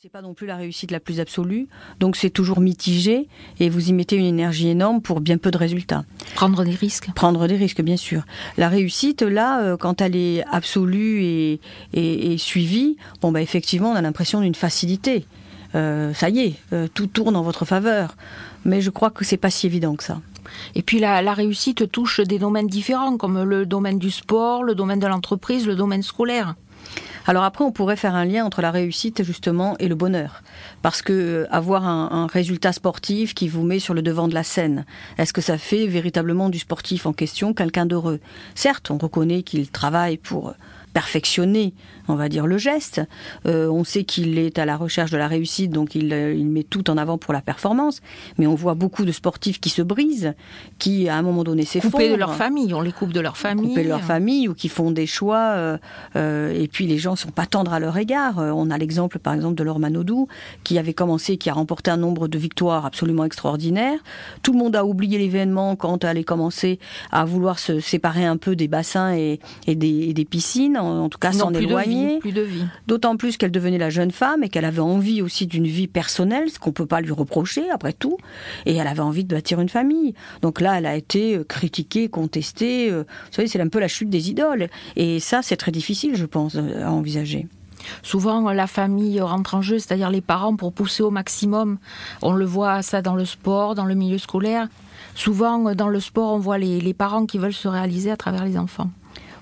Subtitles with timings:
[0.00, 1.66] C'est pas non plus la réussite la plus absolue,
[1.98, 3.26] donc c'est toujours mitigé
[3.58, 6.04] et vous y mettez une énergie énorme pour bien peu de résultats.
[6.36, 7.10] Prendre des risques.
[7.16, 8.22] Prendre des risques, bien sûr.
[8.58, 11.60] La réussite, là, euh, quand elle est absolue et,
[11.94, 15.26] et, suivie, bon, bah, effectivement, on a l'impression d'une facilité.
[15.74, 18.14] Euh, ça y est, euh, tout tourne en votre faveur.
[18.64, 20.20] Mais je crois que c'est pas si évident que ça.
[20.76, 24.76] Et puis la, la, réussite touche des domaines différents, comme le domaine du sport, le
[24.76, 26.54] domaine de l'entreprise, le domaine scolaire.
[27.26, 30.42] Alors après, on pourrait faire un lien entre la réussite justement et le bonheur,
[30.80, 34.34] parce que euh, avoir un, un résultat sportif qui vous met sur le devant de
[34.34, 34.86] la scène,
[35.18, 38.20] est-ce que ça fait véritablement du sportif en question quelqu'un d'heureux?
[38.54, 40.54] Certes, on reconnaît qu'il travaille pour
[40.98, 41.74] perfectionner,
[42.08, 43.00] on va dire, le geste.
[43.46, 46.48] Euh, on sait qu'il est à la recherche de la réussite, donc il, euh, il,
[46.48, 48.00] met tout en avant pour la performance.
[48.36, 50.34] Mais on voit beaucoup de sportifs qui se brisent,
[50.80, 51.92] qui à un moment donné s'effondrent.
[51.92, 53.68] Coupés de leur famille, on les coupe de leur famille.
[53.68, 55.52] Coupés de leur famille ou qui font des choix.
[55.54, 55.78] Euh,
[56.16, 58.38] euh, et puis les gens sont pas tendres à leur égard.
[58.38, 60.26] On a l'exemple, par exemple, de Laure Manodou,
[60.64, 64.00] qui avait commencé, qui a remporté un nombre de victoires absolument extraordinaires.
[64.42, 66.80] Tout le monde a oublié l'événement quand elle est commencé
[67.12, 69.38] à vouloir se séparer un peu des bassins et,
[69.68, 72.18] et, des, et des piscines en, tout cas s'en éloigner.
[72.18, 72.64] Plus de vie.
[72.86, 76.50] D'autant plus qu'elle devenait la jeune femme et qu'elle avait envie aussi d'une vie personnelle,
[76.50, 78.16] ce qu'on peut pas lui reprocher après tout.
[78.66, 80.14] Et elle avait envie de bâtir une famille.
[80.42, 82.90] Donc là, elle a été euh, critiquée, contestée.
[82.90, 84.68] Euh, vous savez, c'est un peu la chute des idoles.
[84.96, 87.46] Et ça, c'est très difficile, je pense, euh, à envisager.
[88.02, 91.78] Souvent, la famille rentre en jeu, c'est-à-dire les parents pour pousser au maximum.
[92.22, 94.68] On le voit ça dans le sport, dans le milieu scolaire.
[95.14, 98.44] Souvent, dans le sport, on voit les, les parents qui veulent se réaliser à travers
[98.44, 98.90] les enfants.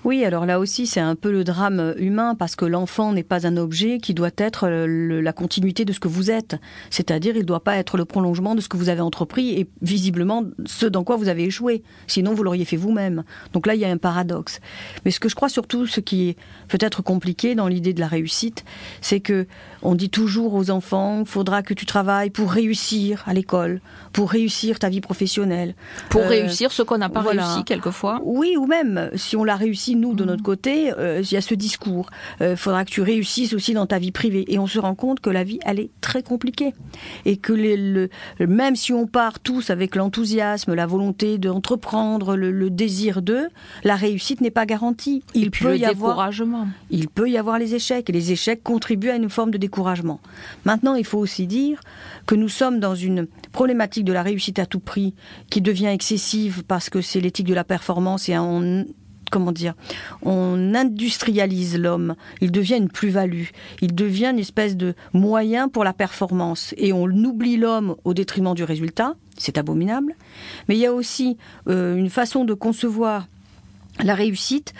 [0.06, 3.44] Oui, alors là aussi, c'est un peu le drame humain parce que l'enfant n'est pas
[3.44, 6.54] un objet qui doit être le, la continuité de ce que vous êtes.
[6.90, 9.66] C'est-à-dire, il ne doit pas être le prolongement de ce que vous avez entrepris et
[9.82, 11.82] visiblement ce dans quoi vous avez échoué.
[12.06, 13.24] Sinon, vous l'auriez fait vous-même.
[13.52, 14.60] Donc là, il y a un paradoxe.
[15.04, 16.36] Mais ce que je crois surtout, ce qui est
[16.68, 18.64] peut-être compliqué dans l'idée de la réussite,
[19.00, 19.48] c'est que
[19.82, 23.80] on dit toujours aux enfants, faudra que tu travailles pour réussir à l'école,
[24.12, 25.74] pour réussir ta vie professionnelle.
[26.10, 27.44] Pour euh, réussir ce qu'on n'a pas voilà.
[27.44, 28.20] réussi quelquefois.
[28.22, 31.40] Oui, ou même si on l'a réussi nous, de notre côté, euh, il y a
[31.40, 32.10] ce discours.
[32.40, 34.44] Il euh, faudra que tu réussisses aussi dans ta vie privée.
[34.48, 36.74] Et on se rend compte que la vie, elle est très compliquée.
[37.24, 38.08] Et que les, le,
[38.40, 43.48] même si on part tous avec l'enthousiasme, la volonté d'entreprendre, le, le désir de,
[43.84, 45.22] la réussite n'est pas garantie.
[45.34, 46.30] Il peut y avoir,
[46.90, 48.08] il peut y avoir les échecs.
[48.10, 50.20] Et les échecs contribuent à une forme de découragement.
[50.64, 51.80] Maintenant, il faut aussi dire
[52.26, 55.14] que nous sommes dans une problématique de la réussite à tout prix
[55.50, 58.84] qui devient excessive parce que c'est l'éthique de la performance et on
[59.30, 59.74] comment dire,
[60.22, 63.46] on industrialise l'homme, il devient une plus-value,
[63.80, 66.74] il devient une espèce de moyen pour la performance.
[66.76, 70.14] Et on oublie l'homme au détriment du résultat, c'est abominable,
[70.68, 71.36] mais il y a aussi
[71.68, 73.26] euh, une façon de concevoir
[74.02, 74.74] la réussite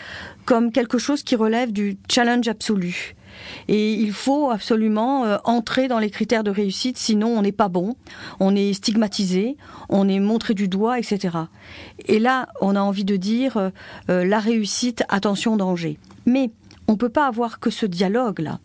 [0.45, 3.15] comme quelque chose qui relève du challenge absolu.
[3.67, 7.69] Et il faut absolument euh, entrer dans les critères de réussite, sinon on n'est pas
[7.69, 7.95] bon,
[8.39, 9.57] on est stigmatisé,
[9.89, 11.37] on est montré du doigt, etc.
[12.05, 13.69] Et là, on a envie de dire euh,
[14.09, 15.97] euh, la réussite, attention, danger.
[16.25, 16.51] Mais
[16.87, 18.59] on ne peut pas avoir que ce dialogue-là.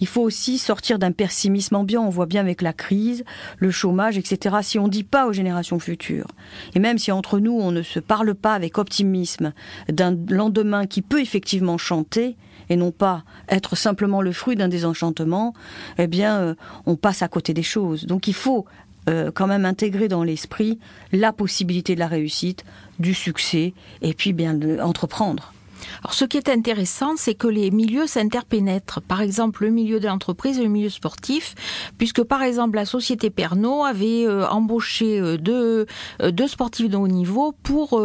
[0.00, 2.04] Il faut aussi sortir d'un pessimisme ambiant.
[2.04, 3.24] On voit bien avec la crise,
[3.58, 4.56] le chômage, etc.
[4.62, 6.28] Si on ne dit pas aux générations futures,
[6.74, 9.52] et même si entre nous on ne se parle pas avec optimisme
[9.88, 12.36] d'un lendemain qui peut effectivement chanter,
[12.68, 15.54] et non pas être simplement le fruit d'un désenchantement,
[15.98, 16.54] eh bien, euh,
[16.86, 18.06] on passe à côté des choses.
[18.06, 18.66] Donc il faut
[19.08, 20.78] euh, quand même intégrer dans l'esprit
[21.12, 22.64] la possibilité de la réussite,
[22.98, 25.53] du succès, et puis bien entreprendre.
[26.02, 29.00] Alors, ce qui est intéressant, c'est que les milieux s'interpénètrent.
[29.00, 31.54] Par exemple, le milieu de l'entreprise et le milieu sportif,
[31.98, 35.86] puisque par exemple la société Pernod avait euh, embauché euh, deux,
[36.22, 38.00] euh, deux sportifs de haut niveau pour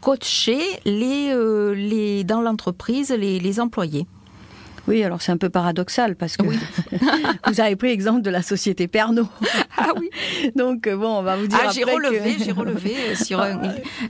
[0.00, 1.34] coacher les,
[1.74, 4.06] les, dans l'entreprise les, les employés.
[4.88, 6.58] Oui, alors c'est un peu paradoxal parce que oui.
[7.46, 9.26] vous avez pris l'exemple de la société Pernod.
[9.80, 10.10] Ah oui.
[10.56, 11.58] Donc bon, on va vous dire.
[11.62, 12.44] Ah, j'ai relevé, que...
[12.44, 13.60] j'ai relevé sur un,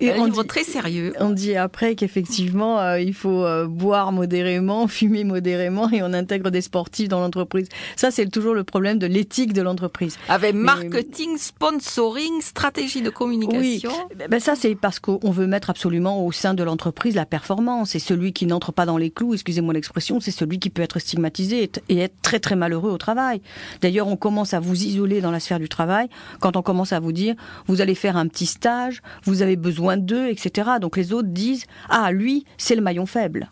[0.00, 1.12] Et un on livre dit, très sérieux.
[1.20, 6.50] On dit après qu'effectivement euh, il faut euh, boire modérément, fumer modérément et on intègre
[6.50, 7.68] des sportifs dans l'entreprise.
[7.96, 10.18] Ça c'est toujours le problème de l'éthique de l'entreprise.
[10.28, 13.92] Avec Mais, marketing, sponsoring, stratégie de communication.
[14.10, 14.26] Oui.
[14.28, 17.94] Ben ça c'est parce qu'on veut mettre absolument au sein de l'entreprise la performance.
[17.94, 20.98] Et celui qui n'entre pas dans les clous, excusez-moi l'expression, c'est celui qui peut être
[20.98, 23.40] stigmatisé et être très très malheureux au travail.
[23.80, 26.08] D'ailleurs, on commence à vous isoler dans la sphère du travail
[26.40, 27.34] quand on commence à vous dire
[27.66, 30.70] vous allez faire un petit stage, vous avez besoin d'eux, etc.
[30.80, 33.50] Donc les autres disent ah lui c'est le maillon faible.